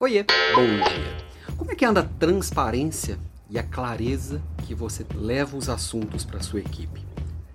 [0.00, 1.56] Oiê, bom dia.
[1.56, 3.18] Como é que anda a transparência
[3.50, 7.04] e a clareza que você leva os assuntos para sua equipe?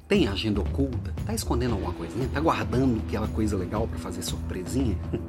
[0.09, 1.13] Tem agenda oculta?
[1.25, 2.27] Tá escondendo alguma coisinha?
[2.33, 4.97] Tá guardando aquela coisa legal para fazer surpresinha?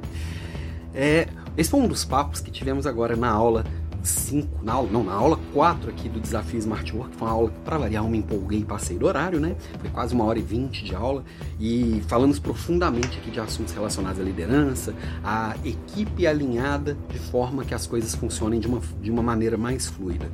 [0.97, 3.65] É, esse foi um dos papos que tivemos agora na aula
[4.05, 7.49] 5, na aula, não, na aula 4 aqui do Desafio Smart Work, foi uma aula
[7.49, 9.55] que, para variar, eu me empolguei e passei do horário, né?
[9.79, 11.23] Foi quase uma hora e vinte de aula
[11.59, 17.73] e falamos profundamente aqui de assuntos relacionados à liderança, à equipe alinhada de forma que
[17.73, 20.29] as coisas funcionem de uma, de uma maneira mais fluida.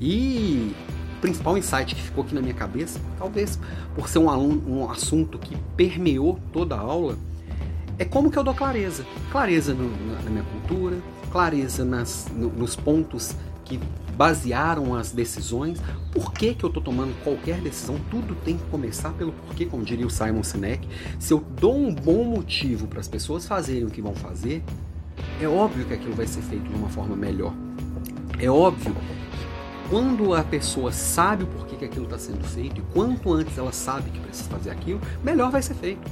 [0.00, 0.74] E
[1.16, 3.58] o principal insight que ficou aqui na minha cabeça, talvez
[3.94, 7.16] por ser um, aluno, um assunto que permeou toda a aula,
[7.98, 9.04] é como que eu dou clareza.
[9.30, 9.90] Clareza no,
[10.24, 10.98] na, minha cultura,
[11.30, 13.34] clareza nas, no, nos pontos
[13.64, 13.78] que
[14.16, 15.80] basearam as decisões,
[16.10, 19.84] por que, que eu estou tomando qualquer decisão, tudo tem que começar pelo porquê, como
[19.84, 20.88] diria o Simon Sinek.
[21.18, 24.64] Se eu dou um bom motivo para as pessoas fazerem o que vão fazer,
[25.40, 27.52] é óbvio que aquilo vai ser feito de uma forma melhor.
[28.38, 32.84] É óbvio que quando a pessoa sabe o porquê que aquilo está sendo feito e
[32.92, 36.10] quanto antes ela sabe que precisa fazer aquilo, melhor vai ser feito.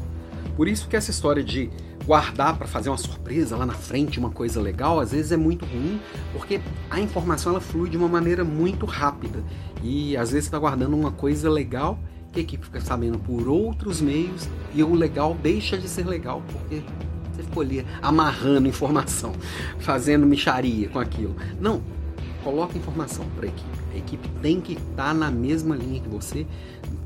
[0.56, 1.70] Por isso que essa história de
[2.06, 5.64] guardar para fazer uma surpresa lá na frente, uma coisa legal, às vezes é muito
[5.66, 6.00] ruim,
[6.32, 9.42] porque a informação ela flui de uma maneira muito rápida.
[9.82, 11.98] E às vezes está guardando uma coisa legal
[12.32, 16.42] que a equipe fica sabendo por outros meios e o legal deixa de ser legal
[16.52, 16.82] porque
[17.32, 19.32] você ficou ali amarrando informação,
[19.78, 21.36] fazendo micharia com aquilo.
[21.60, 21.82] Não,
[22.46, 23.78] coloca informação para a equipe.
[23.92, 26.46] A equipe tem que estar tá na mesma linha que você,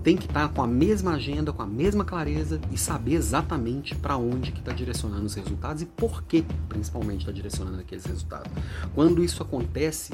[0.05, 3.95] tem que estar tá com a mesma agenda, com a mesma clareza e saber exatamente
[3.95, 8.53] para onde que está direcionando os resultados e por que, principalmente, está direcionando aqueles resultados.
[8.95, 10.13] Quando isso acontece,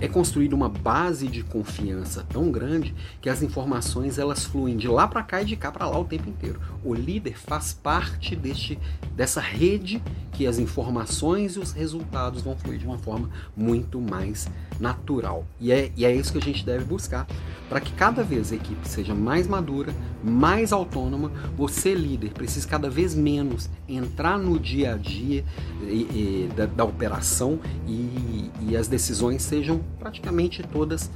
[0.00, 5.06] é construída uma base de confiança tão grande que as informações elas fluem de lá
[5.06, 6.58] para cá e de cá para lá o tempo inteiro.
[6.82, 8.78] O líder faz parte deste,
[9.14, 10.02] dessa rede
[10.38, 15.44] que as informações e os resultados vão fluir de uma forma muito mais natural.
[15.60, 17.26] E é, e é isso que a gente deve buscar
[17.68, 19.92] para que cada vez a equipe seja mais madura,
[20.22, 21.32] mais autônoma.
[21.56, 25.44] Você, líder, precisa cada vez menos entrar no dia a dia
[25.82, 31.10] e, e, da, da, operação e, e as decisões sejam praticamente todas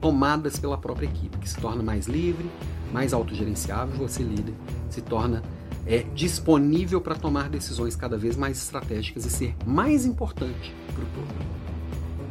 [0.00, 2.48] tomadas pela própria equipe, que se torna mais livre,
[2.92, 3.96] mais autogerenciável.
[3.96, 4.54] Você, líder,
[4.88, 5.42] se torna
[5.86, 11.06] é, disponível para tomar decisões cada vez mais estratégicas e ser mais importante para o
[11.06, 11.62] todo.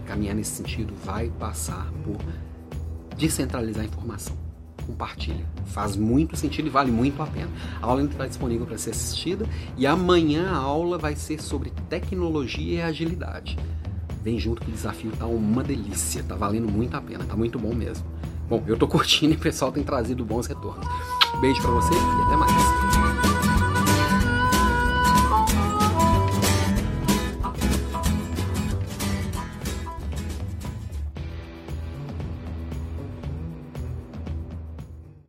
[0.06, 2.18] Caminhar nesse sentido vai passar por
[3.18, 4.36] descentralizar a informação.
[4.86, 5.46] Compartilha.
[5.66, 7.50] Faz muito sentido e vale muito a pena.
[7.82, 9.46] A aula está disponível para ser assistida
[9.78, 13.58] e amanhã a aula vai ser sobre tecnologia e agilidade.
[14.24, 17.58] Vem junto que o desafio tá uma delícia, tá valendo muito a pena, tá muito
[17.58, 18.06] bom mesmo.
[18.50, 20.86] Bom, eu tô curtindo e o pessoal tem trazido bons retornos.
[21.40, 23.11] Beijo para você e até mais.